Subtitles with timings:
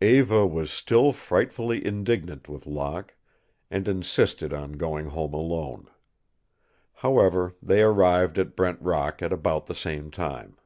[0.00, 3.14] Eva was still frightfully indignant with Locke
[3.70, 5.90] and insisted on going home alone.
[6.94, 10.56] However, they arrived at Brent Rock at about the same time.